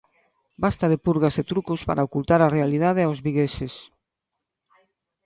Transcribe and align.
Basta 0.63 0.85
de 0.91 1.01
purgas 1.05 1.35
e 1.41 1.43
trucos 1.51 1.81
para 1.87 2.05
ocultar 2.07 2.39
a 2.43 2.53
realidade 2.57 3.01
aos 3.03 3.19
vigueses. 3.25 3.73